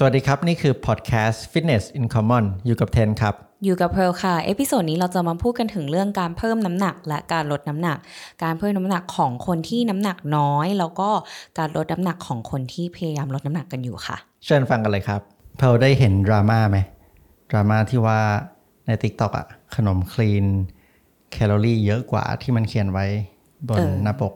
[0.00, 7.98] สวัสดีครับ นี่คือพอดแคสต์ Fitness in Common อยู่กับเทนครับ อยู่กับเพิร์ลค่ะ episode นี้เราจะมาพูดกันถึงเรื่องการเพิ่มน้ำหนัก และการลดน้ำหนัก
[8.42, 11.08] การเพิ่มน้ำหนักของคนที่น้ำหนักน้อย แล้วก็
[11.58, 15.20] การลดน้ำหนักของคนที่พยายามลดน้ำหนักกันอยู่ค่ะ เชิญฟังกันเลยครับ
[15.58, 16.78] เพิร์ลได้เห็นดราม่าไหม
[17.50, 18.20] ดราม่าที่ว่า
[18.86, 19.46] ใน TikTok อะ
[19.76, 20.44] ขนมคลีน
[21.32, 23.06] แคลอรี่เยอะกว่าที่มันเขียนไว้
[23.68, 24.32] บนเออหน้าปก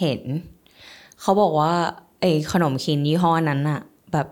[0.00, 0.20] เห็น
[1.20, 1.72] เขาบอกว่า
[2.20, 3.80] ไอ้ขนมคินยี่ห้อนั้นอะ
[4.12, 4.28] แบบ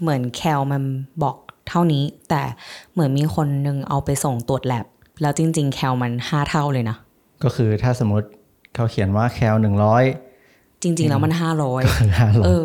[0.00, 0.82] เหมือนแคลมัน
[1.22, 1.36] บอก
[1.68, 2.42] เท่านี้ แต่
[2.92, 4.86] เหมือนมีคนนึงเอาไปส่งตรวจแลบ
[5.22, 6.96] แล้วจริง ๆ แคลมันห้าเท่าเลยนะ
[7.44, 8.28] ก็คือถ้าสมมติ
[8.74, 10.04] เขาเขียนว่าแคลหนึ่งร้อย
[10.82, 12.64] จริง ๆ แล้วมันห้าร้อยคือห้าร้อเอย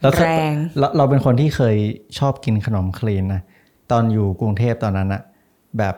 [0.00, 1.76] แล้วแรงเราเราเป็นคนที่เคย
[2.18, 3.42] ชอบกินขนมคลีนนะ
[3.90, 5.22] ตอนอยู่กรุงเทพตอนนั้นอะ
[5.78, 5.94] แบบ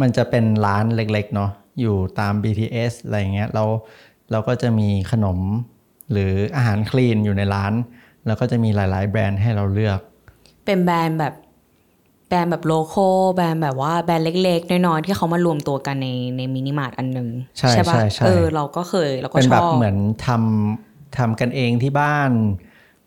[0.00, 3.64] มันจะเป็นร้านเล็ก ๆ เนาะอยู่ตาม BTS อะไรเงี้ยเรา
[4.32, 5.38] เราก็จะมีขนม
[6.12, 7.72] หรืออาหารคลีนอยู่ในร้าน
[8.28, 10.00] แล้วก็จะมีหลาย ๆ แบรนด์ให้เราเลือก
[10.64, 11.34] เป็นแบรนด์แบบ
[12.28, 22.30] แบรนด์แบบโลโก้แบรนด์แบบว่าแบรนด์เล็ก ๆ น้อยๆที่เขามารวมตัวกันในในมินิมาร์ทอันหนึ่งใช่ปะใช่ใช่เออเราก็เคยเราก็เป็นชแบอบบเหมือนทำทำกันเองที่บ้าน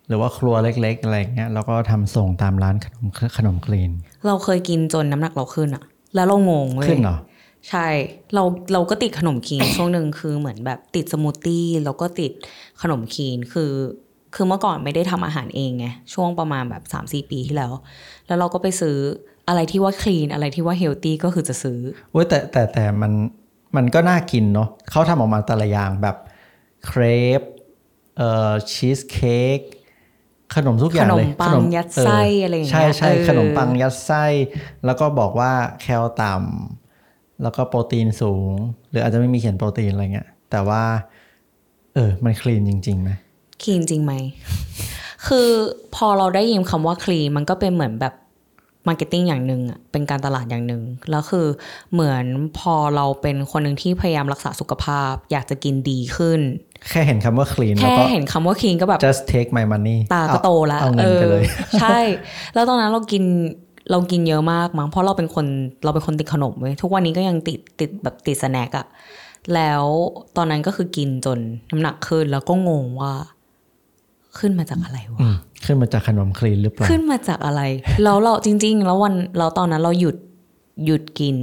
[0.08, 3.06] หรือว่าครัวเล็ก ๆ อะไรเงี้ยแล้วก็ทำส่งตามร้านขนม
[3.36, 3.90] ขนมคลีน
[4.26, 5.82] เราเคยกินจนน้ำหนักเราขึ้นอะ
[6.14, 7.18] แล้วเรางงเว้ยขึ้นเหรอ
[7.68, 7.86] ใช่
[8.34, 12.32] เราเราก็ติดขนมคลีนช่วงหนึ่งคือเหมือนแบบติดสมูทตี้แล้วก็ติด
[12.82, 13.70] ขนมคลีนคือ
[14.34, 17.72] คือเมื่อก่อนไม่ได้ทำอาหารเองไงช่วงประมาณแบบ3าสี่ปีที่แล้ว
[18.26, 18.96] แล้วเราก็ไปซื้อ
[19.48, 21.78] อะไรที่ว่าคลีนอะไรที่ว่า healthy ก็คือจะซื้อ
[22.12, 23.12] เว้ยแต่แต่แต่มัน
[23.76, 26.16] มันก็น่ากินเนาะเขาทำออกมาแต่ละอย่างแบบ
[26.86, 27.02] เคร
[27.40, 27.42] ป
[28.16, 29.60] เอ่อชีสเค้ก
[30.54, 34.24] ขนมทุกอย่างเลย ขนมปังยัดไส้อะไรอย่างเงี้ยใช่ใช่เออขนมปังยัดไส้
[34.84, 38.52] แล้วก็บอกว่าแคลต่ำแล้วก็โปรตีนสูง
[38.90, 40.82] หรืออาจจะไม่มีเขียนโปรตีนอะไรเงี้ยแต่ว่า
[41.94, 43.10] เออ มันคลีนจริงๆไหม
[43.62, 44.12] คลีนจริงไหม
[45.26, 45.48] คือ
[45.94, 48.14] พอเราได้ยินคำว่าคลีนมันก็เป็นเหมือนแบบ
[48.88, 51.46] marketing อย่างหนึ่งอะเป็นการตลาดอย่างหนึ่งแล้วคือ
[51.92, 52.24] เหมือน
[52.58, 56.40] พอเราเป็นคนหนึ่งที่พยายามรักษาสุขภาพ อยากจะกินดีขึ้น
[56.90, 61.98] แค่เห็นคำว่าคลีนแล้วแค่ก็เห็นคำว่าคลีนก็แบบ just take my money ตาก็โตแล้วเอาเงินไปเลยออใช่
[62.54, 63.24] แล้วตอนนั้นเรากิน
[63.90, 65.46] เรากินเยอะมากมั้งเพราะเราเป็นคน
[65.84, 68.86] เราเป็นคนติดขนมเว้ยทุกวันนี้ก็ยังติดติดแบบติดสแน็คอะ
[69.54, 69.82] แล้ว
[70.36, 71.38] ตอนนั้นก็คือกินจน
[71.70, 73.14] น้ำหนักขึ้นแล้วก็งงว่า
[74.38, 77.62] ขึ้นมาจากอะไรวะอืมขึ้นมาจากขนมคลีนหรือเปล่าขึ้นมาจากอะไร
[78.04, 80.16] แล้วเราจริง ๆ แล้ววันเราตอนนั้นเราหยุด
[80.86, 81.36] หยุดกิน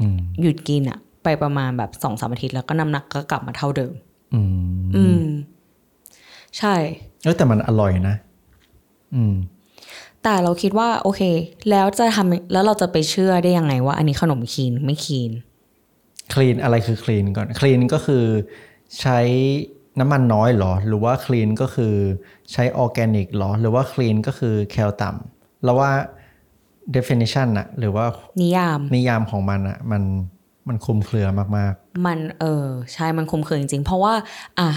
[0.00, 3.92] อืมหยุดกินอะไปประมาณแบบสองสามอาทิตย์แล้วก็น้ำหนักก็กลับมาเท่าเดิม
[4.34, 5.24] อืมอืม
[6.58, 6.74] ใช่
[7.22, 8.16] เออแต่มันอร่อยนะ
[9.14, 9.34] อืม
[10.22, 11.22] แต่เราคิดว่า โอเค
[11.70, 15.32] แล้วจะทำแล้วเราจะไปเชื่อได้ยังไงว่าอันนี้ขนมคลีนไม่คลีน
[16.34, 18.24] คลีนอะไรคือคลีนก่อนคลีนก็คือ
[19.00, 19.18] ใช้
[20.00, 21.94] น้ำมันน้อยเหรอ หรือว่าคลีนก็คือ
[22.52, 25.90] ใช้ออร์แกนิกเหรอ หรือว่าคลีนก็คือแคลต่ำแล้วว่า
[26.96, 28.06] definition อะหรือว่า
[28.42, 30.02] นิยามนิยามของมันอะมัน
[30.68, 31.74] มันคลุมเครือมาก
[32.06, 34.14] มันเออใช่มันคุ้มเครือจริงๆ เพราะว่า
[34.58, 34.70] อะ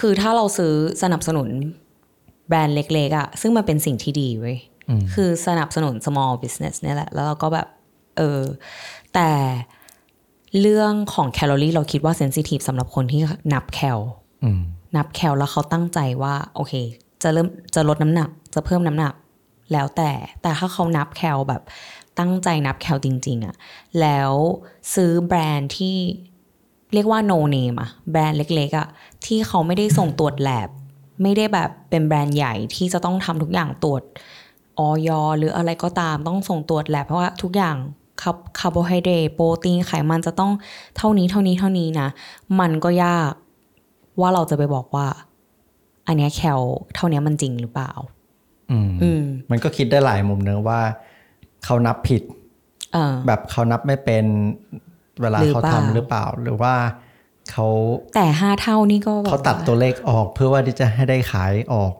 [0.00, 1.48] คือถ้าเราซื้อสนับสนุน
[2.48, 4.56] แบรนด์เล็กๆอะซึ่งมันเป็นสิ่งที่ดีเว้ย
[4.88, 7.66] อืมคือสนับสนุน small business เนี่ยแหละ แล้วเราก็แบบ
[8.16, 8.40] เออ
[9.14, 9.30] แต่
[10.60, 13.20] เรื่องของแคลอรี่เราคิดว่าเซนซิทีฟสำหรับคนที่
[13.52, 14.21] นับแคลๆอืม
[14.96, 16.72] นับแคลแล้วเขาตั้งใจว่า โอเค
[17.22, 19.14] จะเริ่มจะลดน้ำหนัก จะเพิ่มน้ำหนัก
[19.72, 20.10] แล้วแต่
[20.42, 21.62] แต่ถ้าเขานับแคลแบบ
[22.18, 23.54] ตั้งใจนับแคลจริง ๆอะ
[24.00, 24.32] แล้ว
[24.94, 25.96] ซื้อแบรนด์ที่
[26.92, 28.88] เรียกว่า no name อะแบรนด์เล็ก ๆอะ
[29.26, 30.68] ที่เขาไม่ได้ส่งตรวจแลบ
[31.22, 34.02] ไม่ได้แบบเป็นแบรนด์ใหญ่ที่จะต้องทำทุกอย่างตรวจ
[34.78, 37.76] ออยหรืออะไรก็ตามต้องส่งตรวจแลบเพราะว่าทุกอย่าง
[38.58, 40.52] คาร์โบไฮเดรตโปรตีนไขมันจะต้อง
[40.96, 42.08] เท่านี้เท่านี้เท่านี้นะ
[42.60, 43.32] มันก็ยาก
[44.20, 45.06] ว่าเราจะไปบอกว่า
[46.06, 46.60] อันเนี้ยแคล
[46.94, 47.92] เท่าเนี้ยมันจริงหรือเปล่า
[48.70, 50.80] อืมอืมมันก็คิดได้หลายมุมเนอะว่า
[51.64, 52.22] เขานับผิด
[52.92, 54.24] เออแบบเขานับไม่เป็น
[55.20, 56.74] เวลาหรือเขาเปล่าทำหรือเปล่า หรือว่า
[57.50, 57.66] เขา
[58.14, 61.92] แต่ห้าเท่านี่ก็แบบเขาตัดตัวเลขออกเพื่อว่าที่จะให้ได้ขายออก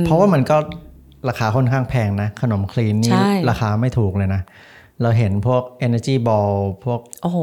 [0.00, 0.56] เพราะว่ามันก็
[1.28, 4.42] ราคาค่อนข้างแพงนะ ขนมคลีนนี่ใช่ราคาไม่ถูกเลยนะ
[5.02, 6.54] เราเห็นพวก Energy Ball
[6.84, 7.38] พวก โอ้โห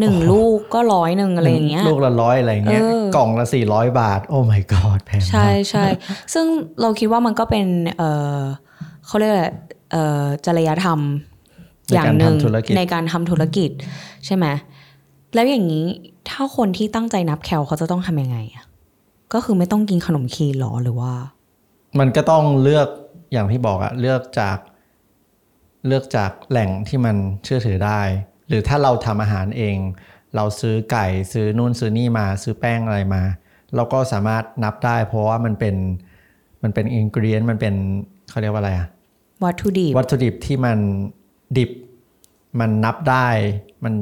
[0.00, 5.84] หนึ่งลูกก็ร้อยหนึ่งอะไรอย่างเงี้ย ลูกละร้อยอะไรเงี้ยเออกล่องละสี่ร้อยบาท โอ้ my god แพงใช่มากใช่
[6.34, 6.46] ซึ่ง
[6.80, 7.66] เราคิดว่ามันก็เป็น
[7.98, 8.02] เอ
[8.38, 8.40] อ
[9.06, 9.46] เขาเรียกอะไร
[9.92, 11.00] เออจริยธรรม
[11.86, 13.70] ในอย่างการหนึ่งทำธุรกิจในการทำธุรกิจ
[14.26, 14.46] ใช่ไหม
[15.34, 15.86] แล้วอย่างนี้
[16.30, 18.64] ถ้าคนที่ตั้งใจนับแคลเขาจะต้องทำยังไงอะ
[19.34, 21.12] ก็คือไม่ต้องกินขนมคีนหรอหรือว่า
[21.98, 22.88] มันก็ต้องเลือก
[23.32, 24.56] อย่างที่บอกอะเลือกจาก
[25.88, 28.00] เลือกจากแหล่งที่มันเชื่อถือได้
[28.48, 29.76] หรือถ้าเราทำอาหารเอง
[30.36, 33.22] เราซื้อไก่ซื้อนู่นซื้อนี่มา ซื้อแป้งอะไรมา
[33.76, 35.76] เราก็สามารถนับได้ เพราะว่ามันเป็น
[36.62, 37.74] มันเป็นอินกรีเอนมันเป็น
[38.30, 38.88] เขาเรียกว่าอะไรอะ
[39.44, 40.78] วัตถุดิบวัตถุดิบที่มัน
[41.58, 41.70] ดิบ
[42.60, 43.28] มันนับได้
[43.84, 43.94] มัน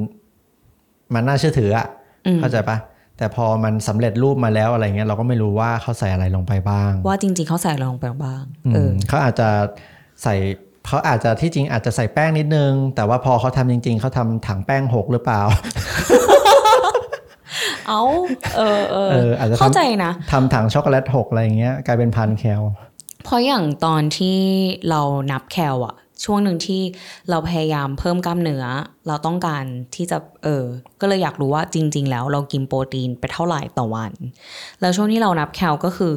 [1.15, 1.87] มันน่าเชื่อถืออะ
[2.27, 2.77] อืมเข้าใจปะ
[3.17, 9.49] แต่พอมันสำเร็จรูปมาแล้วอะไรเงี้ยเราก็ไม่รู้ว่าเขาใส่อะไรลงไปบ้าง ว่าจริง ๆเขาใส่อะไรลงไปบ้างอืมเออเขาอาจจะ
[10.23, 10.35] ใส่
[10.87, 15.41] เขาอาจจะที่จริงอาจจะใส่แป้งนิดนึง แต่ว่าพอเขาทำจริง ๆ เขาทำถังแป้งหกหรือเปล่า
[17.89, 18.03] เอา
[18.57, 22.63] เออเออเอออาจจะทำเข้าใจนะทำถังช็อกโกแลตหกอะไรเงี้ยกลายเป็นพันแคล
[23.25, 24.39] เพราะอย่างตอนที่
[24.91, 25.01] เรา
[25.31, 26.83] นับแคลอะช่วงหนึ่งที่
[27.31, 28.65] เราพยายามเพิ่มกล้ามเนื้อ
[29.07, 30.65] เราต้องการที่จะเออ
[31.01, 34.13] ก็เลยอยากรู้ว่าจริง ๆ แล้วเรากินโปรตีนไปเท่าไหร่ต่อวัน
[34.81, 36.13] แล้วช่วงที่เรานับแคลก็คือ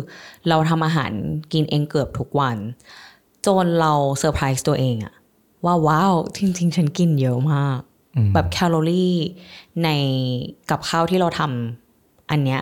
[0.49, 1.11] เราทำอาหาร
[1.53, 2.57] กินเองเกือบทุกวัน
[3.45, 5.13] จนเราเซอร์ไพรส์ตัวเองอะ
[5.65, 7.79] ว่าว้าวจริง ๆ ฉันกินเยอะมาก
[8.33, 9.15] แบบแคลอรี่
[9.83, 9.89] ใน
[10.69, 12.61] กับข้าวที่เราทำอันเนี้ย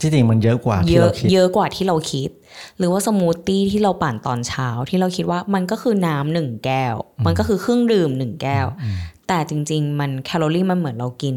[0.00, 2.30] ที่จริงมันเยอะกว่าเยที่อะเราคิดเยอะกว่าที่เราคิด
[2.78, 6.94] หรือว่าสมูทตี้ที่เราปั่นตอนเช้าที่เราคิดว่ามันก็คือน้ำหนึ่งแก้ว
[7.26, 8.66] มันก็คือเครื่องดื่มหนึ่งแก้ว
[9.28, 11.36] แต่จริง ๆ มันแคลอรี่มันเหมือนเรากิน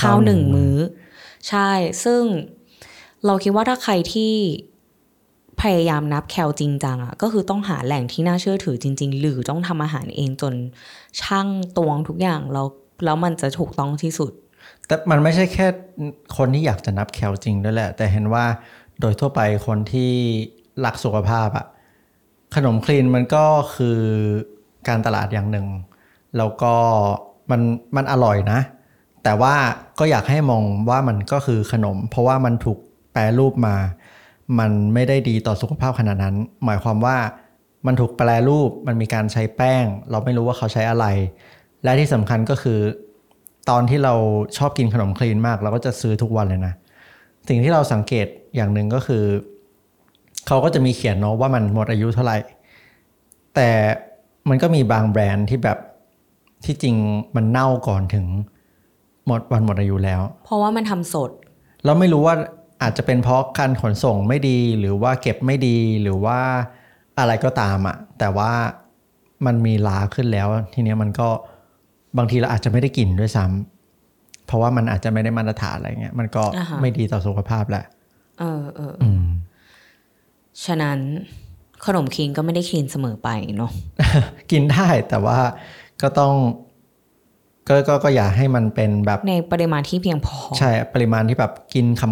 [0.00, 0.76] ข้าวหนึ่งมื้อ
[1.48, 1.70] ใช่
[2.04, 2.22] ซึ่ง
[3.26, 4.34] เราคิดว่าถ้าใครที่
[5.62, 10.54] พยายามนับแคลจริงจังอะก็คือต้องหาแหล่งที่น่าเชื่อถือจริง ๆ หรือต้องทำอาหารเองจน
[11.22, 12.66] ช่างตวงทุกอย่างแล้ว
[13.04, 14.32] แล้วมันจะถูกต้องที่สุด
[14.86, 15.66] แต่มันไม่ใช่แค่
[16.36, 18.44] คนที่อยากจะนับแคลจริงด้วยแหละ แต่เห็นว่า
[19.00, 20.12] โดยทั่วไปคนที่
[20.84, 21.66] รักสุขภาพอะ
[22.54, 23.44] ขนมคลีนมันก็
[23.74, 23.98] คือ
[24.88, 25.66] การตลาดอย่างหนึ่ง
[26.36, 26.74] แล้วก็
[27.50, 27.60] มัน
[27.96, 28.60] มันอร่อยนะ
[29.24, 29.54] แต่ว่า
[29.98, 32.78] ก็อยากให้มองว่ามันก็คือขนม เพราะว่ามันถูก
[33.12, 33.76] แปรรูปมา
[34.58, 37.16] มันไม่ได้ดีต่อสุขภาพขนาดนั้น หมายความว่า
[37.86, 41.06] มันถูกแปรรูปมันมีการใช้แป้ง เราไม่รู้ว่าเขาใช้อะไร
[41.84, 42.78] และที่สำคัญก็คือ
[43.70, 44.14] ตอนที่เรา
[44.56, 46.74] ชอบกินขนมคลีนมาก เราก็จะซื้อทุกวันเลยนะ
[47.48, 49.24] สิ่งที่เราสังเกตอย่างหนึ่งก็คือ
[50.46, 52.38] เขาก็จะมีเขียนเนาะว่ามันหมดอายุเท่าไหร่
[53.54, 53.70] แต่
[54.48, 55.78] มันก็มีบางแบรนด์ที่แบบ
[56.64, 56.96] ที่จริง
[57.36, 58.26] มันเน่าก่อนถึง
[59.26, 61.30] หมดวันหมดอายุแล้ว เพราะว่ามันทำสด
[61.84, 62.34] เราไม่รู้ว่า
[62.82, 66.38] อาจจะเป็นเพราะการขนส่งไม่ดีหรือว่าเก็บไม่ดีหรือว่า
[67.18, 68.52] อะไรก็ตามอะแต่ว่า
[69.46, 71.28] มันมีลาขึ้นแล้ว ทีเนี้ยมันก็
[72.18, 77.84] บางทีเราอาจจะไม่ได้กินด้วยซ้ำเพราะว่ามันอาจจะไม่ได้มาตรฐานอะไรเงี้ยมันก็อ่าฮะไม่ดีต่อสุขภาพแหละ
[78.40, 79.26] เออเอออืม
[80.64, 80.98] ฉะนั้น
[81.86, 83.70] ขนมคลีนก็ไม่ได้คลีนเสมอไปเนาะ
[84.50, 85.38] กินได้แต่ว่า
[86.02, 86.34] ก็ต้อง
[87.68, 92.08] ก็ก็ก็อย่าให้มันเป็นแบบในปริมาณที่เพียงพอ ใช่ปริมาณที่แบบกินขำ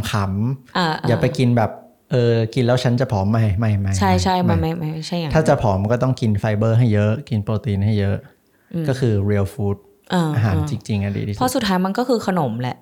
[0.51, 1.71] ๆอ่าอย่าไปกินแบบ
[2.11, 8.17] เออกินแล้วฉันจะผอมไม่ไม่ไม่ใช่ใช่ไมันไม่ไม่ไม่ใช่อย่างถ้าจะผอมก็ต้องกินไฟเบอร์ให้เยอะ กินโปรตีนให้เยอะ
[8.89, 9.77] ก็คือ real food
[10.15, 12.77] อ่าอาหารจริงๆอะดีที่เพสุราะดสุดท้ายมันก็คือขนมแหละ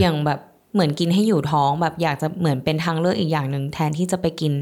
[0.00, 0.40] อย่างแบบ
[0.74, 4.52] เหมือนกินให้อยู่ท้องแบบอยากจะเหมือนเป็นทางเลือกอีกอย่างหนึ่งแทนที่จะไปกิน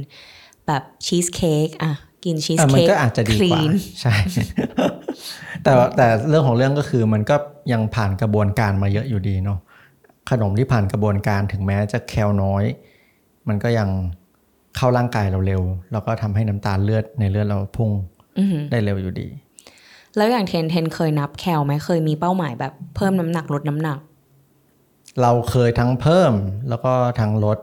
[0.66, 1.92] แบบชีสเค้กอะ
[2.24, 4.14] กินชีสอะมันเค้กก็อาจจะดีกว่า clean ใช่
[5.62, 7.36] แต่แต่เรื่องของเรื่องก็คือมันก็
[7.72, 9.58] ยังผ่านกระบวนการมาเยอะอยู่ดีเนาะ
[10.30, 12.64] ขนมที่ผ่านกระบวนการถึงแม้จะแคลน้อย
[13.48, 13.88] มันก็ยัง
[14.76, 17.90] เข้าร่างกายเราเร็ว แล้วก็ทำให้น้ำตาลเลือดในเลือดเราพุ่ง
[18.38, 19.28] อือหือได้เร็วอยู่ดี
[20.16, 23.98] แล้วอย่างเทนเทนเคยนับแคลไหมเคยมีเป้าหมายแบบเพิ่มน้ำหนักลดน้ำหนัก
[25.22, 26.32] เราเคยทั้งเพิ่ม
[26.69, 27.58] แล้วก็ทั้งลด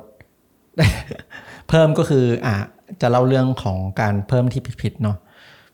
[1.70, 2.56] เพิ่มก็คืออะ
[3.02, 5.23] จะเล่าเรื่องของการเพิ่มที่ผิดๆเนาะเพ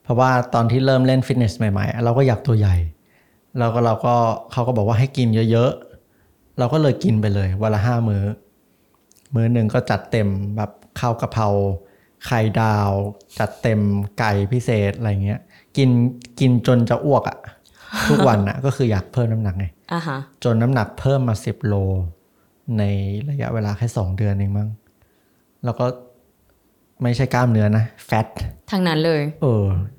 [0.10, 2.76] ราะว่าตอนที่เริ่มเล่นฟิตเนสใหม่ๆ เราก็อยากตัวใหญ่
[3.58, 4.16] แล้วก็เราก็
[4.52, 8.24] เขาก็บอกว่าให้กินเยอะๆ เราก็เลยกินไปเลยวันละห้ามือ้อ
[9.34, 11.48] มื้อหนึ่งก็จัดเต็มแบบข้าวกะเพรา
[12.26, 12.92] ไข่ดาว
[13.40, 13.80] จัดเต็ม
[14.20, 15.40] ไก่พิเศษอะไรเงี้ย
[15.78, 15.90] กิน
[16.40, 17.38] กินจนจะอ้วกอะ
[18.10, 21.74] ทุกวันอะก็คืออยากเพิ่มน้ำหนักไงอะฮะจนน้ำหนักเพิ่มมาสิบโล
[22.78, 22.84] ใน
[23.30, 24.70] ระยะเวลาแค่สองเดือนเองมั้ง
[25.64, 25.86] แล้วก็
[27.02, 28.28] ไม่ใช่กล้ามเนื้อนะแฟต
[28.72, 29.99] ทางนั้นเลย เอออืม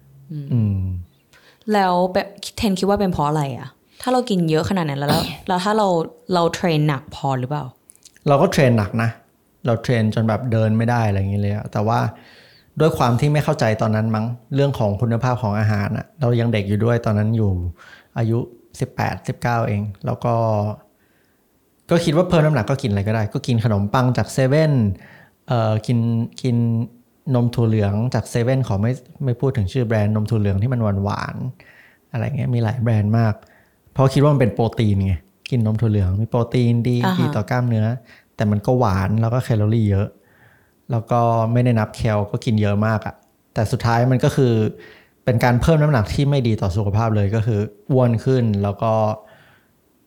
[1.73, 3.69] แล้วแบบเทนคิดว่าเป็นเพราะอะไรอะ
[4.03, 5.89] ถ้าเรากินเยอะขนาดนั้นแล้วแล้วแล้วถ้าเรา
[6.35, 7.65] เรา train หนักพอหรือเปล่า
[8.29, 9.11] เราก็เทรนหนักนะ
[9.67, 12.01] เรา train จนแบบเดินไม่ได้อะไรอย่างเงี้ยเลยอะแต่ว่า
[12.81, 17.53] ด้วยความที่ไม่เข้าใจตอนนั้นมั้งเรื่องของคุณภาพของอาหารอะเรายังเด็กอยู่ด้วยตอนนั้นอยู่
[18.19, 18.39] อายุ
[18.81, 20.35] สิบแปดสิบเก้าเอง แล้วก็
[21.91, 24.73] ก็คิดว่าเพิ่มน้ำหนักก็กินอะไรก็ได้ ก็กินขนมปังจากเซเว่น
[25.49, 25.99] เอ่อกิน
[26.43, 26.57] กิน
[27.35, 28.93] นมถั่วเหลืองจากเซเว่นขอไม่
[29.25, 33.35] ไม่พูดถึงชื่อแบรนด์นมถั่วเหลืองที่มันหวานหวานๆอะไรเงี้ยมีหลายแบรนด์มาก
[33.93, 35.15] เพราะคิดว่ามันเป็นโปรตีนไง
[35.51, 37.87] กินนมถั่วเหลืองมีโปรตีนดีอ่าฮะดีต่อกล้ามเนื้อ
[38.37, 40.09] แต่มันก็หวานแล้วก็แคลอรี่เยอะ
[40.91, 41.21] แล้วก็
[41.53, 43.15] ไม่ได้นับแคลก็กินเยอะมากอะ
[43.55, 44.53] แต่สุดท้ายมันก็คือ
[45.25, 47.61] เป็นการเพิ่มน้ำหนักที่ไม่ดีต่อสุขภาพเลยก็คือ
[47.91, 48.93] อ้วนขึ้นแล้วก็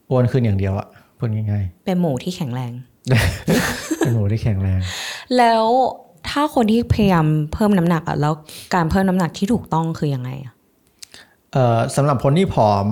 [0.10, 4.80] อ้วนขึ้นอย่างเดียวอะพูดง่ายเป็นหมูที่แข็งแรงๆเป็นหมูที่แข็งแรง
[5.38, 5.66] แล้ว
[6.30, 8.34] ถ้าคนที่พยายามเพิ่มน้ำหนักอะแล้ว
[8.74, 10.54] การเพิ่มน้ำหนักที่ถูกต้องคือยังไงอะ
[11.52, 12.86] เอ่อสำหรับคนที่ผอม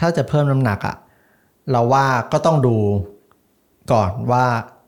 [0.00, 0.96] ถ้าจะเพิ่มน้ำหนักอะ
[1.70, 2.76] เราว่าก็ต้องดู
[3.92, 4.44] ก่อนว่า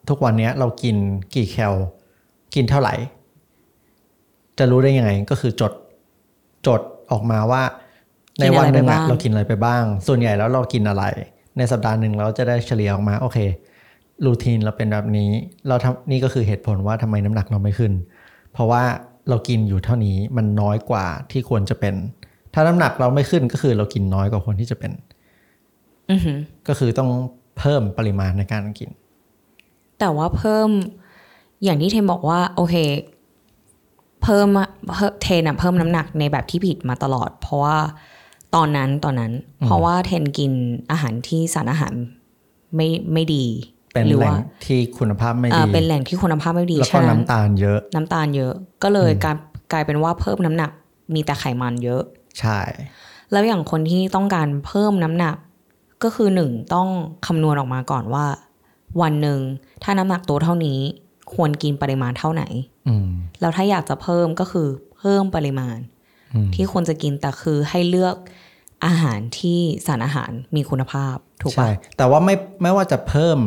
[0.08, 0.96] ทุกวันนี้เรากิน
[1.34, 1.74] กี่แคล
[2.54, 2.94] กินเท่าไหร่
[4.58, 5.72] จะรู้ได้ยังไงก็คือจด
[6.66, 7.62] จดออกมาว่า
[8.40, 11.04] ในวันหนึ่งเรากินอะไรไปบ้าง ส่วนใหญ่แล้วเรากินอะไร
[11.56, 13.38] ในสัปดาห์หนึ่งเราจะได้เฉลี่ยออกมาโอเค
[14.24, 15.30] รูทีนเราเป็นแบบนี้
[15.68, 17.92] เราทำนี่ก็คือเหตุผลว่าทำไมน้ำหนักเราไม่ขึ้น
[18.52, 18.82] เพราะว่า
[19.28, 21.94] เรากินอยู่เท่านี้มันน้อยกว่าที่ควรจะเป็น
[22.54, 24.92] ถ้าน้ำหนักเราไม่ขึ้นก็คือเรากินน้อยกว่าคนที่จะเป็น
[26.10, 27.10] อือหือก็คือต้อง
[27.58, 28.90] เพิ่มปริมาณในการกิน
[29.98, 30.68] แต่ว่าเพิ่ม
[31.64, 32.74] อย่างที่เทนบอกว่า โอเค
[34.22, 37.78] เพิ่มอะเพิ่มเทนอะเพิ่มน้ำหนักในแบบที่ผิดมาตลอด เพราะว่า
[38.54, 39.32] ตอนนั้นตอนนั้น
[39.64, 40.52] เพราะว่าเทนกิน
[40.90, 41.94] อาหารที่สารอาหาร
[42.74, 43.44] ไม่ไม่ดี
[43.96, 49.36] เป็นหรือแหล่งว่าที่คุณภาพไม่เอ่ดีอเป็นแหล่งที่คุณภาพไม่ดีแล้วก็ฉะนั้นน้ำตาลเยอะ น้ำตาลเยอะ ก็เลยกลาย
[49.72, 50.70] กลายเป็นว่าเพิ่มน้ำหนัก
[51.14, 52.02] มีแต่ไขมันเยอะ
[52.40, 52.60] ใช่
[53.32, 55.36] แล้วอย่างคนที่ต้องการเพิ่มน้ำหนัก
[56.02, 56.88] ก็คือหนึ่งต้อง
[57.26, 58.26] คำนวณออกมาก่อนว่า
[59.02, 59.40] วันหนึ่ง
[59.82, 60.78] ถ้าน้ำหนักตัวเท่านี้
[61.34, 62.42] ควรกินปริมาณเท่าไหน
[62.88, 63.08] อืม
[63.40, 65.78] แล้วถ้าอยากจะเพิ่มก็คือเพิ่มปริมาณ
[66.34, 68.16] อืมที่ควรจะกินแต่คือให้เลือก
[68.86, 73.38] อาหารที่สารอาหารมีคุณภาพถูกใช่ปะแต่ว่าไม่ไม่ว่าจะเพิ่ม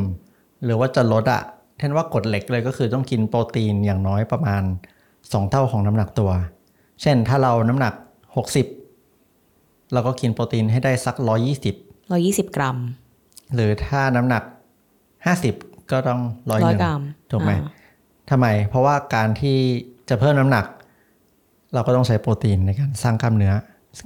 [0.63, 1.41] หรือว่าจะลดอะ
[1.77, 4.63] เท่นว่ากฎเหล็กเลยก็คือต้องกินโปรตีนอย่างน้อยประมาณ
[5.33, 6.31] สองเท่าของน้ำหนักตัว
[7.01, 7.93] เช่นถ้าเราน้ำหนัก
[8.35, 8.65] หกสิบ
[9.93, 11.75] เราก็กินโปรตีนให้ได้สักร้อยี่สิบ
[12.11, 12.77] ร้อยี่สิบกรัม
[13.55, 14.43] หรือถ้าน้ำหนัก
[15.25, 15.55] ห้าสิบ
[15.91, 17.01] ก็ต้องร้อยหร้อยนึ่งกรัม
[17.31, 17.79] ถูกไหมอ่า
[18.29, 19.57] ทำไม เพราะว่าการที่
[20.09, 20.65] จะเพิ่มน้ำหนัก
[21.73, 23.53] เราก็ต้องใช้โปรตีนในการสร้างกล้ามเนื้อ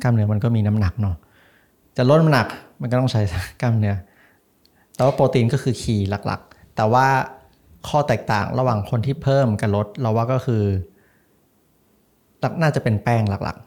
[0.01, 1.15] กล้ามเนื้อมันก็มีน้ำหนักเนาะ
[1.97, 2.47] จะลดน้ำหนัก
[2.81, 3.21] มันก็ต้องใช้
[3.61, 3.95] กล้ามเนื้อ
[4.95, 7.07] แต่ว่าโปรตีนก็คือคีย์หลักๆ แต่ว่า
[7.87, 10.63] ข้อแตกต่างระหว่างคนที่เพิ่มกับลดเราว่าก็คือ
[12.39, 13.57] หลักน่าจะเป็นแป้งหลัก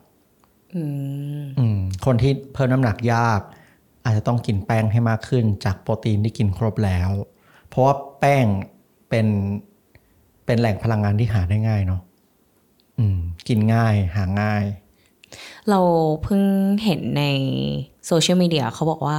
[0.75, 0.83] อื
[1.42, 3.40] มๆอืมคนที่เพิ่มน้ำหนักยาก
[4.04, 7.11] อาจจะต้องกินแป้งให้มากขึ้น จากโปรตีนที่กินครบแล้ว
[7.68, 8.47] เพราะว่าแป้ง
[9.09, 9.26] เป็น
[10.47, 12.00] เป็นแหล่งพลังงานที่หาได้ง่ายเนาะ
[12.99, 13.18] อืม
[13.49, 14.64] กินง่ายหาง่าย
[15.71, 15.80] เรา
[16.23, 16.42] เพิ่ง
[16.85, 17.25] เห็นใน
[18.06, 19.16] โซเชียลมีเดียเขาบอกว่า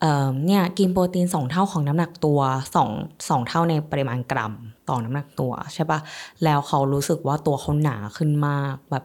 [0.00, 2.40] เอ่อเนี่ยกินโปรตีนสองเท่าของน้ำหนักตัว
[2.74, 2.90] สอง
[3.28, 4.52] สองเท่าในปริมาณกรัม
[4.88, 5.98] ต่อน้ำหนักตัวใช่ปะ
[6.44, 9.04] แล้วเขารู้สึกว่าตัวเขาหนาขึ้นมากแบบ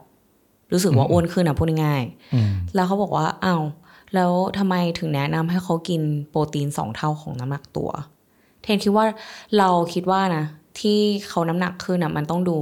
[0.72, 3.62] รู้สึกว่าอ้วนขึ้นนะพูดง่ายๆอืมแล้วเขาบอกว่าอ้าว
[4.14, 7.90] แล้วทำไมถึงแนะนำให้เขากินโปรตีนสองเท่าของน้ำหนักตัว
[8.62, 9.04] เทนคิดว่า
[9.58, 10.44] เราคิดว่านะ
[10.80, 10.98] ที่
[11.28, 12.58] เขาน้ำหนักขึ้นอะมันต้องดู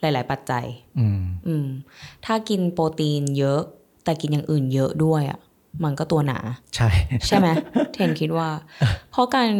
[0.00, 0.64] หลาย ๆ ปัจจัย
[0.98, 1.66] อืมอืม
[2.24, 3.60] ถ้ากินโปรตีนเยอะ
[4.04, 5.38] แต่กินอย่างอื่นเยอะด้วยอะ
[5.84, 6.38] มันก็ตัวหนา
[6.76, 6.88] ใช่
[7.26, 7.48] ใช่ไหม
[7.92, 8.48] เทนคิดว่า
[9.10, 9.50] เพราะการ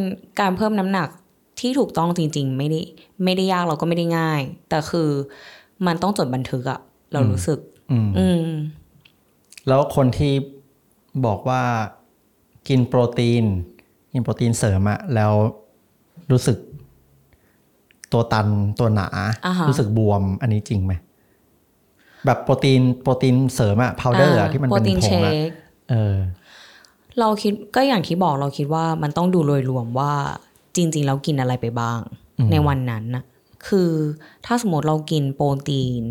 [0.40, 1.08] การเพิ่มน้ำหนัก
[1.60, 2.80] ที่ถูกต้องจริง ๆ ไม่ได้
[3.24, 5.08] ไม่ได้ยากเราก็ไม่ได้ง่าย แต่คือ
[5.86, 6.80] มันต้องจดบันทึกอะ
[7.12, 7.58] เรารู้สึก
[7.90, 8.48] อืมอืม
[9.68, 10.32] แล้วคนที่
[11.26, 11.62] บอกว่า
[12.68, 13.44] กินโปรตีน
[14.12, 15.32] กินโปรตีนเสริมอะแล้ว
[16.30, 16.58] รู้สึก
[18.12, 18.46] ตัวตัน
[18.80, 19.08] ตัวหนา
[19.46, 20.92] อ่าฮะรู้สึกบวมอันนี้จริงไหม
[22.26, 25.36] แบบโปรตีนโปรตีนเสริมอะพาวเดอร์อะที่มันโปเป็รนตีนผเชงอะค
[25.90, 26.16] เออ
[27.20, 30.12] เราคิดก็อย่างที่บอกเราคิดว่ามันต้องดูโดยรวมว่า
[30.76, 32.00] จริงๆเรากินอะไรไปบ้าง
[32.38, 33.24] อืมในวันนั้นน่ะ
[33.68, 33.90] คือ
[34.46, 36.02] ถ้าสมมติเรากินโปรตีน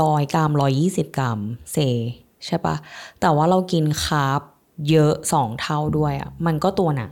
[0.00, 1.38] ร้อยกรัมร้อยยี่สิบกรัม
[1.72, 1.76] เซ
[2.46, 2.76] ใช่ปะ
[3.20, 4.40] แต่ว่าเรากินคาร์บ
[4.90, 7.08] เยอะสองเท่าด้วยอะ มันก็ตัวหนา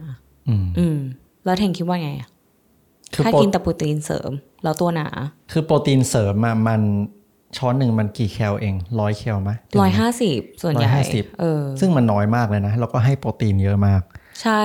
[0.48, 0.98] อืมอืม
[1.44, 2.28] แล้วเทนคิดว่าไงอะ
[3.14, 4.30] คือถ้าโปรกินแต่โปรตีนเสริม
[4.62, 5.08] แล้วตัวหนา
[5.52, 6.80] คือโปรตีนเสริมอะมัน
[7.56, 9.50] ช้อนหนึ่งมันกี่แคลเองร้อยแคลไหม
[9.80, 14.02] ร้อยห้าสิบส่วนใหญ่150เออซึ่งมันน้อยมากเลยนะ แล้วก็ให้โปรตีนเยอะมาก
[14.42, 14.62] ใช่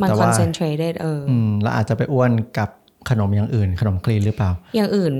[0.00, 2.68] มันแต่คว่าอนเซนเทรตเออออืมแล้วอาจจะไปอ้วนกับ
[3.10, 5.14] ขนมอย่างอื่น ขนมคลีนหรือเปล่า อย่างอื่น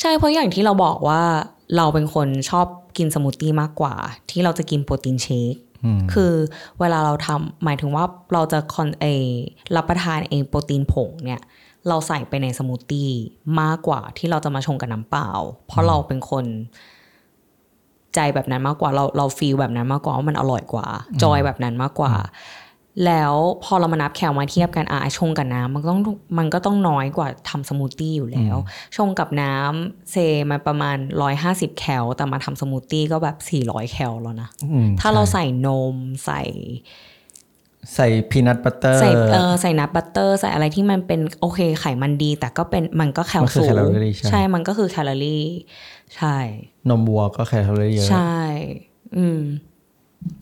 [0.00, 1.22] ใช่เพราะอย่างที่เราบอกว่า
[1.76, 2.66] เราเป็นคนชอบ
[2.98, 3.94] กินสมูทตี้มากกว่า
[4.30, 5.54] ที่เราจะกินโปรตีนเชค
[5.84, 6.32] อืมคือ
[6.80, 9.04] เวลาเราทำหมายถึงว่าเราจะคอนเอ
[9.76, 11.42] รับประทานเองโปรตีนผงเนี่ย
[11.88, 13.10] เราใส่ไปในสมูทตี้
[13.60, 15.30] มากกว่าที่เราจะมาชงกับน้ำเปล่า
[15.66, 16.44] เพราะเราเป็นคน
[18.14, 20.86] enjoy แบบนั้นมากกว่าเราเรา feel แบบนั้นมากกว่าว่ามันอร่อยกว่า
[21.22, 22.12] enjoy แบบนั้นมากกว่า
[23.06, 23.34] แล้ว
[23.64, 26.02] พอเรามานับแคลมาเทียบกันอะชงกับน้ำมันก็ต้อง
[26.38, 28.56] มันก็ต้องน้อยกว่าทำสมูทตี้อยู่แล้ว
[28.96, 30.16] ชงกับน้ำเซ
[30.50, 30.96] มันประมาณ
[31.38, 35.94] 150แคลแต่มาทำสมูทตี้ก็แบบ400แคลแล้วนะอืมถ้าเราใช่ใส่นม
[36.24, 36.42] ใส่
[37.94, 45.44] ใส่ peanut butter ใส่เออใส่ nut butter ใส่อะไรที่มันเป็นโอเคไขมันดี แต่ก็เป็นมันก็แคลมันคือสูงแคลอรี่ใช่ใช่ มันก็คือแคลอรี่
[46.16, 46.36] ใช่
[46.88, 48.38] นมวัวก็แคลอรี่เยอะ ใช่
[49.16, 49.40] อืม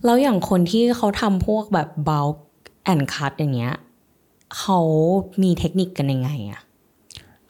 [0.04, 2.28] แล้วอย่างคนที่เขาทำพวกแบบเบล
[2.85, 3.75] แอนคัตอย่างเงี้ย
[4.59, 4.80] เขา
[5.42, 6.61] มีเทคนิคกันยังไงอะ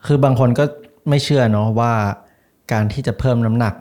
[0.06, 0.64] คือบางคนก็
[1.08, 1.92] ไม่เชื่อเนาะว่า
[2.72, 3.74] การที่จะเพิ่มน้ำหนัก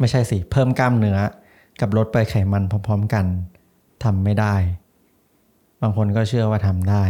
[0.00, 1.18] ไม่ใช่สิ เพิ่มกล้ามเนื้อ
[1.80, 3.24] กับลดไปไขมันพร้อม ๆ กัน
[4.04, 4.54] ทำไม่ได้
[5.86, 7.04] บางคนก็เชื่อว่าทำได้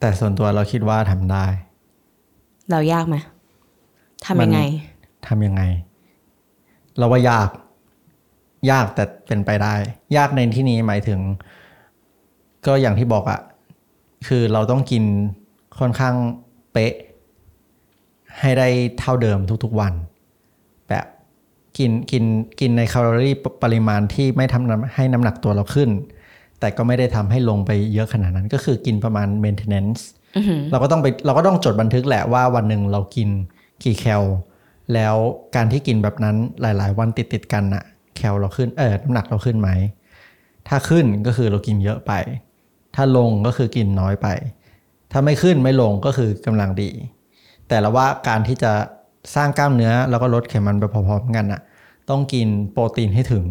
[0.00, 1.46] แต่ส่วนตัวเราคิดว่าทำได้
[2.70, 3.16] เรายากไหม
[4.26, 4.60] ทำยังไง
[5.26, 5.62] ทำยังไง
[6.98, 7.48] เราว่ายาก
[8.70, 9.74] ยากแต่เป็นไปได้
[10.16, 11.20] ยากในที่นี้หมายถึง
[12.66, 13.40] ก็อย่างที่บอกอะ
[14.26, 15.04] คือเราต้องกิน
[15.78, 16.14] ค่อนข้าง
[16.72, 16.94] เป๊ะ
[18.40, 18.68] ให้ได้
[18.98, 19.92] เท่าเดิมทุกๆวัน
[20.88, 21.06] แบบ
[21.78, 22.24] กินกิน
[22.60, 25.90] กินในแคลอรี่ปปริมาณที่ไม่ทำน้ำให้น้ำหนักตัวเราขึ้น
[26.60, 30.00] แต่ก็ไม่ได้ทำให้ลงไปเยอะขนาดนั้น ก็คือกินประมาณ maintenance
[30.36, 33.28] อือหือเราก็ต้องไปเราก็ต้องจดบันทึกแหละว่าวันหนึ่งเรากิน
[33.84, 34.22] กี่แคล
[34.94, 35.14] แล้ว
[35.56, 37.84] การที่กินแบบนั้นหลาย ๆ วันติดติดๆกันอะ
[38.16, 39.68] แคลเราขึ้นเออน้ำหนักเราขึ้นไหม
[40.68, 42.12] ถ้าขึ้นก็คือเรากินเยอะไป
[42.94, 44.28] ถ้าลงก็คือกินน้อยไป
[45.12, 46.90] ถ้าไม่ขึ้นไม่ลงก็คือกำลังดี
[47.68, 48.72] แต่ละว่าการที่จะ
[49.34, 51.60] สร้างกล้ามเนื้อแล้วก็ลดไขมันไปพร้อมๆกันอะ
[52.10, 53.44] ต้องกินโปรตีนให้ถึง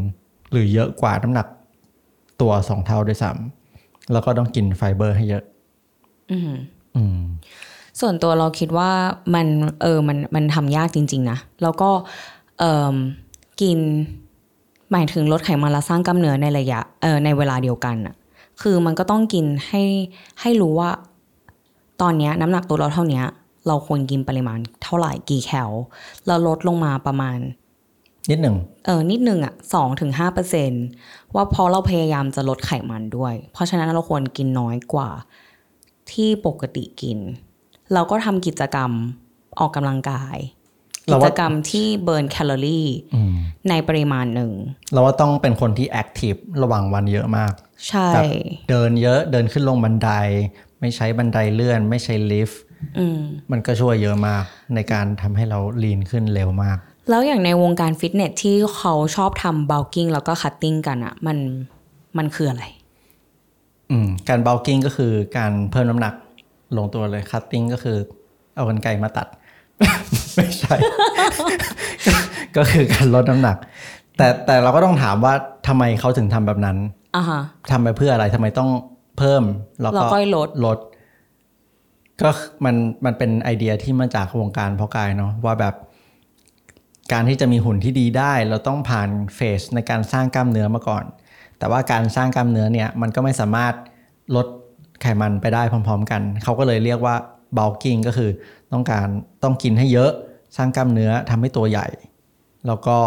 [0.51, 1.47] หรือเยอะกว่าน้ำหนัก
[2.41, 5.43] ตัวสองเท่าด้วยซ้ำแล้วก็ต้องกินไฟเบอร์ให้เยอะ
[6.31, 6.59] อือหือ
[6.95, 7.19] อืม
[7.99, 8.91] ส่วนตัวเราคิดว่า
[9.33, 9.47] มัน
[9.81, 11.89] เออมันมันทำยากจริง ๆ นะ แล้วก็
[12.59, 12.95] เออ
[13.61, 13.79] กิน
[14.91, 18.15] หมายถึงลดไขมันและสร้างกล้ามเนื้อในระยะเออในเวลาเดียวกันอะ
[18.61, 19.83] คือมันก็ต้องกินให้
[20.41, 20.91] ให้รู้ว่า
[22.01, 23.25] ตอนเนี้ยน้ำหนักตัวเราเท่าเนี้ย
[23.67, 25.71] เราควรกินปริมาณเท่าไหร่กี่แคล
[26.27, 27.37] เราลดลงมาประมาณ
[28.29, 28.55] นิดหนึ่ง
[28.85, 30.71] เออนิดหนึ่งอะสองถึงห้าเปอร์เซน
[31.35, 35.09] ว่าเพราะเราพยายามจะลดไขมันด้วย เพราะฉะนั้นเราควรกินน้อยกว่า
[36.11, 37.19] ที่ปกติกิน
[37.93, 38.91] เราก็ทำกิจกรรม
[39.59, 40.37] ออกกำลังกาย
[41.07, 43.35] เรากิว่าจกรรมที่เบิร์นแคลอรี่อืม
[43.69, 44.51] ในปริมาณหนึ่ง
[44.93, 47.53] เราว่าต้องเป็นคนที่แอคทีฟระหว่างวันเยอะมาก
[47.87, 48.31] ใช่แบบ
[48.69, 50.09] เดินเยอะเดินขึ้นลงบันได
[50.81, 52.61] ไม่ใช้บันไดเลื่อน ไม่ใช้ลิฟต์
[52.97, 53.19] อืม
[53.51, 54.43] มันก็ช่วยเยอะมาก
[54.75, 56.77] ในการทำให้เราลีนขึ้นเร็วมาก
[57.09, 61.37] แล้วอย่างในวงการฟิตเนสที่เขาชอบทำ bulking แล้วก็ cutting กันอะมัน
[62.17, 62.63] มันคืออะไร
[63.91, 66.13] อืมการเบลกิ้งก็คือการเพิ่มน้ำหนัก
[66.77, 67.97] ลงตัวเลยคัตติ้งก็คือ
[68.55, 69.27] เอากันไกรมาตัด
[70.35, 70.75] ไม่ใช่
[72.05, 72.11] ก็
[72.57, 73.57] ก็คือการลดน้ำหนัก
[74.17, 75.33] แต่แต่เราก็ต้องถามว่า
[75.67, 76.77] ทำไมเขาถึงทำแบบนั้น
[77.15, 77.41] อ่าฮะ
[77.71, 78.69] ทำไปเพื่ออะไรทำไมต้อง
[79.17, 79.43] เพิ่ม
[79.81, 80.77] แล้วแล้วก็ก็ลดลด
[82.21, 82.29] ก็
[82.65, 85.75] มันมันเป็นไอเดียที่มาจากวงการเพาะกายเนาะว่าแบบ
[87.11, 91.05] การที่จะมีหุ่นที่ดีได้ เราต้องผ่านเฟสในการสร้างกล้ามเนื้อมาก่อน
[91.59, 93.73] แต่ว่าการสร้างกล้ามเนื้อเนี่ยมันก็ไม่สามารถ
[94.35, 94.47] ลด
[95.01, 97.15] ไขมันไปได้พร้อม ๆ กัน เขาก็เลยเรียกว่า
[97.57, 98.31] bulking ก็คือ
[98.73, 99.07] ต้องการ
[99.43, 100.11] ต้องกินให้เยอะ
[100.57, 101.87] สร้างกล้ามเนื้อทำให้ตัวใหญ่
[102.67, 102.97] แล้วก็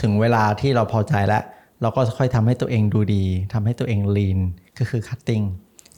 [0.00, 1.42] ถึงเวลาที่เราพอใจแล้ว
[1.82, 4.38] เราก็ค่อยทำให้ตัวเองดูดีทำให้ตัวเอง lean
[4.78, 5.44] ก็คือ cutting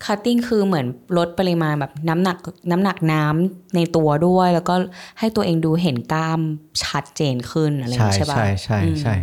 [0.05, 0.87] cutting คือเหมือน
[1.19, 2.37] ลดปริมาณแบบน้ำหนัก
[2.71, 4.75] น้ำหนักน้ำในตัวด้วย แล้วก็
[5.19, 6.41] ให้ตัวเองดูเห็นกล้าม
[6.85, 9.15] ชัดเจนขึ้นอะไรอย่างใช่เงี้ยใช่ปะใช่ใช่ใช่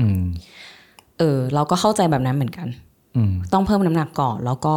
[0.00, 0.24] อืม
[1.18, 2.68] เออ เราก็เข้าใจแบบนั้นเหมือนกัน
[3.16, 4.76] อืมต้องเพิ่มน้ำหนักก่อน แล้วก็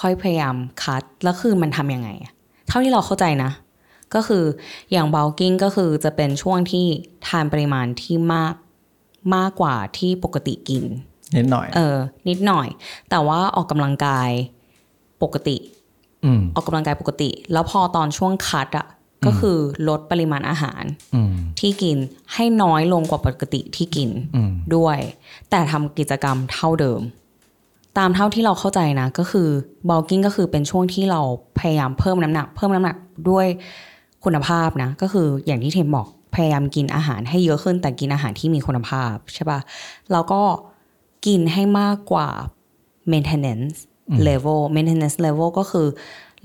[0.00, 2.32] ค่อยพยายามคัดแล้วคือมันทำยังไงอะ
[2.68, 3.50] เท่าที่เราเข้าใจนะ
[4.14, 4.44] ก็คือ
[4.92, 6.86] อย่าง bulking ก็คือจะเป็นช่วงที่
[7.26, 8.54] ทานปริมาณที่มาก
[9.34, 10.84] มากกว่าที่ปกติกิน
[11.36, 11.96] นิดหน่อย เออ
[12.28, 12.66] นิดหน่อย
[13.10, 14.30] แต่ว่าออกกำลังกาย
[15.22, 15.56] ปกติ
[16.24, 18.86] อืมออกกำลังกายปกติ แล้วพอตอนช่วงคัดอะ
[19.26, 20.82] ก็คือลดปริมาณอาหาร
[21.14, 21.96] อืมที่กิน
[22.34, 24.98] ให้น้อยลงกว่าปกติที่กินอืมด้วย
[25.50, 27.00] แต่ทำกิจกรรมเท่าเดิม
[27.98, 29.48] ตามเท่าที่เราเข้าใจนะ ก็คือ
[29.88, 31.20] bulking ก็คือเป็นช่วงที่เรา
[31.58, 32.96] พยายามเพิ่มน้ำหนัก เพิ่มน้ำหนัก
[33.30, 33.46] ด้วย
[34.24, 39.60] คุณภาพนะ ก็คืออย่างที่เทมบอกพยายามกินอาหารให้เยอะขึ้นแต่กินอาหารที่มีคุณภาพใช่ปะ
[40.12, 40.40] แล้วก็
[41.26, 42.28] กินให้มากกว่า
[43.12, 43.78] maintenance
[44.26, 45.86] level maintenance level ก็คือ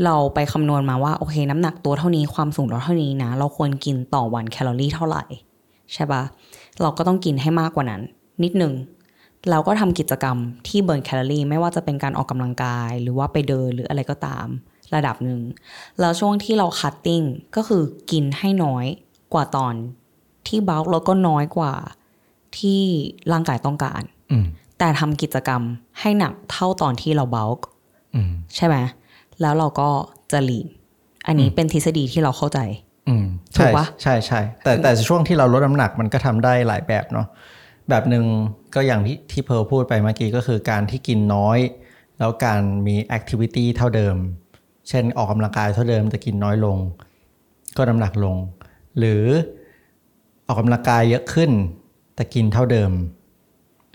[0.06, 5.24] เราไปคำนวณมาว่า โอเค น้ำหนักตัวเท่านี้ความสูงเราเท่านี้นะ เราควรกินต่อวันแคลอรี่เท่าไหร่
[5.94, 6.24] ใช่ปะ
[6.82, 8.02] เราก็ต้องกินให้มากกว่านั้น
[8.44, 8.74] นิดหนึ่ง
[9.50, 10.38] เราก็ทำกิจกรรม
[10.68, 14.48] ที่ burn แคลอรี่ไม่ว่าจะเป็นการออกกำลังกาย หรือว่าไปเดินหรืออะไรก็ตาม
[14.96, 15.40] ระดับหนึ่ง
[16.00, 17.22] แล้วช่วงที่เราคัตติ้ง
[17.56, 18.86] ก็คือกินให้น้อย
[19.34, 19.74] กว่าตอน
[20.48, 21.74] ที่เบลแล้วก็น้อยกว่า
[22.58, 22.82] ที่
[23.32, 24.46] ร่างกายต้องการอืม
[24.80, 25.62] แต่ทำกิจกรรม
[26.00, 27.52] ให้หนักเท่าตอนที่เราเบล
[28.16, 28.76] อืมใช่ไหม
[29.42, 29.90] แล้วเราก็
[30.32, 30.68] จะลีน
[31.28, 32.60] อันนี้เป็นทฤษฎีที่เราเข้าใจ
[33.08, 37.28] อืมถูใช่กปะใช่ใช่แต่แต่ช่วงที่เราลดน้ำหนักมันก็ทำได้หลายแบบเนาะ
[37.90, 38.26] แบบหนึ่ง
[38.76, 41.60] ก็อย่างที่ที่เพร์ลพูดไปเมื่อกี้ก็คือการที่กินน้อย
[42.20, 44.16] แล้วการมี activity เท่าเดิม
[44.90, 46.78] เช่นออกกำลังกายเท่าเดิมแต่กินน้อยลง
[47.78, 48.38] ก็น้ำหนักลง
[48.98, 49.24] หรือ
[50.48, 51.52] ออกกำลังกายเยอะขึ้น
[52.16, 52.92] แต่กินเท่าเดิม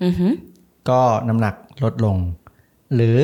[0.02, 0.32] อือหือ
[0.90, 2.16] ก็น้ำหนักลดลง
[2.94, 3.18] หรือ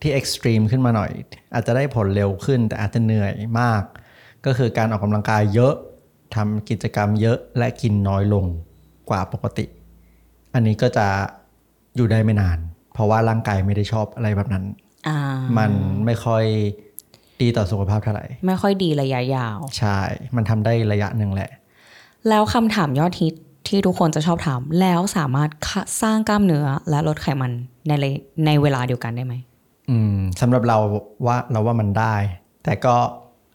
[0.00, 1.10] ที่ extreme ขึ้นมาหน่อย
[1.54, 3.82] อาจจะได้ผลเร็วขึ้นแต่อาจจะเหนื่อยมาก
[4.46, 5.74] ก็คือการออกกำลังกายเยอะ
[6.36, 8.44] ทำกิจกรรมเยอะและกินน้อยลง
[9.10, 9.64] กว่าปกติ
[10.54, 11.06] อันนี้ก็จะ
[11.96, 12.58] อยู่ได้ไม่นาน
[12.92, 14.64] เพราะว่าร่างกายไม่ได้ชอบอะไรแบบนั้น
[15.08, 15.18] อ่า
[15.58, 15.70] มัน
[16.04, 16.44] ไม่ค่อย
[17.40, 19.98] ดีต่อสุขภาพเท่าไหร่ ไม่ค่อยดีระยะยาว ใช่
[20.36, 21.50] มันทำได้ระยะหนึ่งแหละ
[22.28, 23.34] แล้วคำถามยอดฮิต
[23.68, 25.50] ที่ทุกคนจะชอบถามแล้วสามารถ
[26.02, 27.52] สร้างกล้ามเนื้อและลดไขมัน
[27.86, 27.92] ใน
[28.46, 29.34] ในเวลาเดียวกันได้ไหม
[29.90, 30.78] อืมสำหรับเรา
[31.26, 32.14] ว่าเราว่ามันได้
[32.64, 32.94] แต่ก็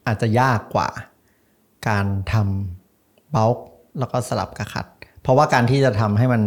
[0.08, 0.88] อาจจะยากกว่า
[1.88, 3.64] การทำ bulk
[4.00, 4.86] แล้วก็สลับกับ cut
[5.22, 6.42] เพราะว่าการที่จะทำให้มัน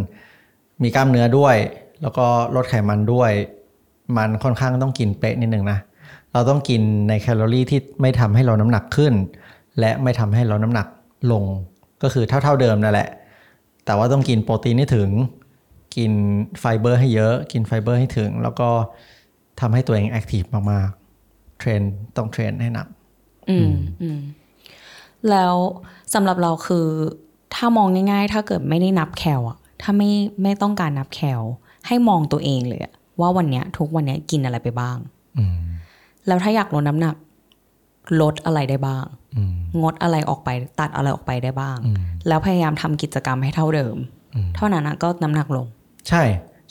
[0.82, 1.56] มีกล้ามเนื้อด้วย
[2.02, 2.26] แล้วก็
[2.56, 3.30] ลดไขมันด้วย
[4.16, 5.78] มันค่อนข้างต้องกินเป๊ะนิดหนึ่งนะ
[6.32, 9.14] เราต้องกินในแคลอรี่ที่ไม่ทำให้เราน้ำหนักขึ้น
[9.80, 10.86] และไม่ทำให้เราน้ำหนัก
[11.32, 11.44] ลง
[12.02, 13.08] ก็คือเท่า ๆเดิมนั่นแหละ
[13.86, 15.10] แต่ว่าต้องกินโปรตีนให้ถึง
[15.96, 16.12] กิน
[16.60, 18.68] ไฟเบอร์ให้เยอะ กินไฟเบอร์ให้ถึง แล้วก็
[19.60, 21.80] ทำให้ตัวเอง active มากๆ เทรน
[22.16, 22.88] ต้องเทรนให้หนัก
[23.50, 23.72] อืม
[24.02, 24.20] อืม
[25.30, 25.54] แล้ว
[26.14, 26.86] สำหรับเราคือ
[27.54, 30.10] ถ้ามองง่ายๆ ถ้าเกิดไม่ได้นับแคลอะถ้าไม่
[30.42, 31.40] ไม่ต้องการนับแคล
[31.86, 34.96] ให้มองตัวเองเลยอะว่าวันเนี้ย ทุกวันเนี้ยกินอะไรไปบ้าง
[35.38, 35.58] อืม
[36.26, 37.16] แล้วถ้าอยากลดน้ำหนัก
[38.20, 39.04] ลดอะไรได้บ้าง
[39.36, 40.48] อืมงดอะไรออกไป
[40.80, 41.96] ตัดอะไรออกไปได้บ้างอืม
[42.28, 43.96] แล้วพยายามทำกิจกรรมให้เท่าเดิม
[44.34, 45.66] อืมเท่านั้นนะก็น้ำหนักลง
[46.08, 46.22] ใช่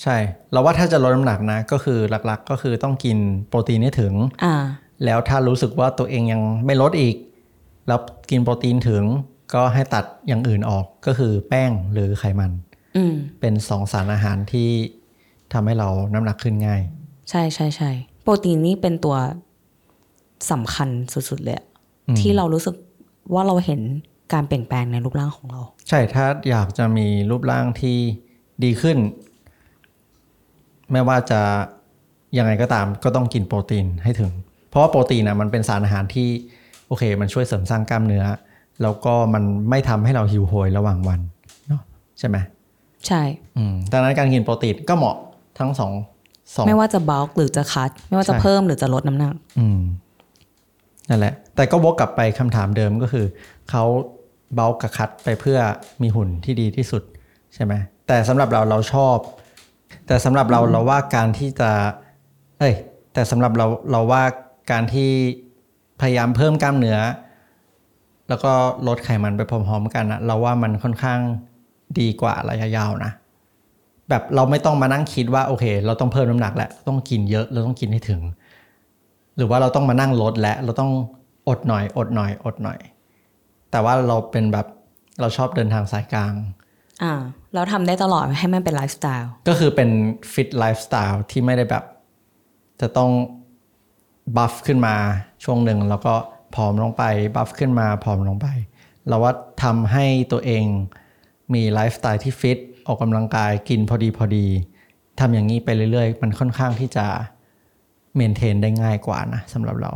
[0.02, 0.16] ใช่
[0.52, 3.18] เราว่าถ้าจะลดน้ำหนักนะ ก็คือหลักๆ ก็คือต้องกิน
[3.50, 4.56] โปรตีนให้ถึงอ่า
[5.06, 7.16] แล้วถ้ารู้สึกว่าตัวเองยังไม่ลดอีก
[7.88, 9.04] แล้วกินโปรตีนถึง
[9.54, 12.52] ก็ให้ตัดอย่างอื่นออกก็คือแป้งหรือไขมัน
[12.98, 14.70] อืมเป็นสองสารอาหารที่
[15.54, 16.82] ทำให้เราน้ำหนักขึ้นง่าย
[17.30, 17.92] ใช่ใช่ใช่
[18.24, 19.16] โปรตีนนี่เป็นตัว
[20.52, 21.66] สำคัญสุดๆเลยอะ
[22.08, 22.76] อืมที่เรารู้สึก
[23.34, 23.82] ว่าเราเห็น
[24.34, 27.98] การเปลี่ยนแปลงในรูปร่างของเรา ใช่ถ้าอยากจะมีรูปร่างที่
[28.64, 28.98] ดีขึ้น
[30.92, 31.42] ไม่ว่าจะ
[32.38, 34.32] ยังไงก็ตามก็ต้องกินโปรตีนให้ถึง
[34.70, 36.28] เพราะว่าโปรตีนนะมันเป็นสารอาหารที่
[36.88, 38.26] โอเค มันช่วยเสริมสร้างกล้ามเนื้อ
[38.82, 41.20] แล้วก็มันไม่ทำให้เราหิวโหยระหว่างวัน
[41.68, 41.82] เนาะ
[42.20, 42.38] ใช่ไหม
[43.08, 43.22] ใช่
[43.58, 45.16] อืมดังนั้นการกินโปรตีนก็เหมาะ
[45.60, 45.92] ทั้งสอง
[46.56, 49.80] สองไม่ว่าจะบ u ลหรือจะคัด ไม่ว่าจะใช่เพิ่มหรือจะลดน้ำหนักอืม
[51.10, 53.26] นั่นแหละ แต่ก็วกกลับไปคำถามเดิมก็คือ
[53.70, 53.84] เขา
[54.56, 55.60] เบากับคัดไปเพื่อ
[56.02, 57.04] มีหุ่นที่ดีที่สุด
[57.54, 57.74] ใช่ไหม
[58.08, 59.18] แต่สำหรับเราเราชอบ
[60.08, 61.72] แต่สำหรับเราเราว่าการที่จะ
[62.60, 62.74] เอ้ย
[63.14, 64.24] แต่สำหรับเราเราว่า
[64.72, 65.10] การที่
[66.02, 67.00] พยายามเพิ่มกล้ามเนื้อ
[68.30, 68.52] แล้วก็
[68.88, 71.20] ลดไขมันไปพร้อมๆกันนะเราว่ามันค่อนข้าง
[72.00, 73.12] ดีกว่าระยะยาวนะ
[74.10, 78.22] แบบเราไม่ต้องมานั่งคิดว่าโอเค เราต้องเพิ่มน้ำหนักแหละต้องกินเยอะเราต้องกินให้ถึง
[79.38, 80.92] หรือว่าเราต้องมานั่งลดและเราต้อง
[81.48, 82.80] อดหน่อย อดหน่อย อดหน่อย
[83.72, 84.68] แต่ว่าเราเป็นแบบ
[85.20, 86.34] เราชอบเดินทางสายกลาง
[87.04, 87.14] อ่า
[87.54, 89.90] เราทำได้ตลอดให้มันเป็นไลฟ์สไตล์ก็คือเป็น
[90.34, 91.84] fit lifestyle ที่ไม่ได้แบบ
[92.82, 93.12] จะต้อง
[94.38, 94.96] บัฟขึ้นมา
[95.44, 96.14] ช่วงหนึ่งแล้วก็
[96.56, 97.04] ผอมลงไป
[97.36, 98.48] บัฟขึ้นมาผอมลงไป
[99.08, 100.66] เราว่าทำให้ตัวเอง
[101.54, 104.46] มีไลฟ์สไตล์ที่ฟิตออกกำลังกายกินพอดีพอดี
[105.20, 107.06] ทำอย่างนี้ไปเรื่อยๆ มันค่อนข้างที่จะ
[108.16, 109.92] maintain ได้ง่ายกว่านะสำหรับเรา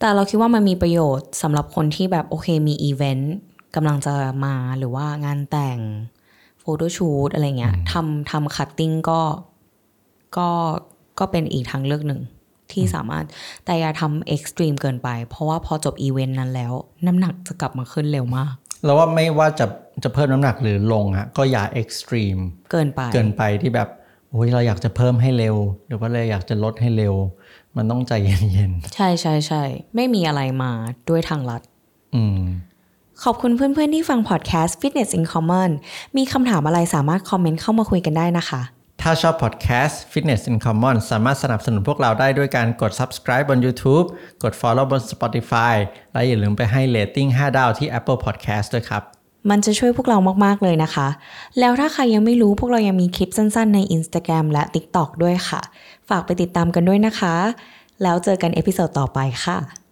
[0.00, 3.34] แต่เราคิดว่ามันมีประโยชน์สำหรับคนที่แบบโอเคมีอีเวนต์
[3.74, 5.78] กำลังจะมาหรือว่างานแต่ง
[6.60, 9.20] photo shoot อะไรเงี้ยทำทำ cutting ก็
[10.36, 10.48] ก็
[11.18, 12.20] ก็เป็นอีกทางเลือกหนึ่ง
[12.72, 13.24] ที่สามารถ
[13.64, 16.72] แต่อย่าทำ extreme เกินไป เพราะว่าพอจบอีเวนต์นั้นแล้ว
[17.06, 18.52] น้ำหนักจะกลับมาขึ้นเร็วมาก
[18.84, 19.66] เราว่าไม่ว่าจะ
[20.02, 22.36] จะเพิ่มน้ำหนักหรือลงฮะก็อย่า extreme
[22.70, 27.14] เกินไปเกินไปที่แบบโอ้ยเราอยากจะเพิ่มให้เร็วหรือว่าเราอยากจะลดให้เร็ว
[27.76, 29.62] มันต้องใจเย็นใช่ใช่ใช่
[29.94, 30.72] ไม่มีอะไรมา
[31.08, 32.40] ด้วยทางลัดๆอืม
[33.22, 35.70] ขอบคุณเพื่อนๆที่ฟังพอดแคสต์ Fitness in Common
[36.16, 38.62] มีคำถามอะไรสามารถคอมเมนต์เข้ามาคุยกันได้นะคะ
[39.02, 44.06] ถ้าชอบพอดแคสต์ Fitness in Common สามารถสนับสนุนพวกเราได้ด้วยการกด subscribe บน YouTube
[44.42, 45.74] กด follow บน Spotify
[46.12, 49.02] และอย่าลืมไปให้ rating 5 ดาวที่ Apple Podcast ด้วยครับ
[49.50, 51.08] มันจะช่วยพวกเรามากๆเลยนะคะ
[51.58, 55.60] แล้วถ้าใครยังไม่รู้พวกเรายังมีคลิปสั้นๆ ใน Instagram และ TikTok ด้วยค่ะ
[56.08, 57.34] ฝากไปติดตามกันด้วยนะคะ
[58.02, 59.85] แล้วเจอกัน episode ต่อไปค่ะ